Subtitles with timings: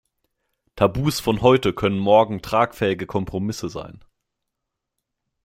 [0.75, 4.03] Tabus von heute können morgen tragfähige Kompromisse sein.